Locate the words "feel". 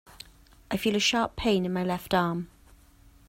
0.77-0.95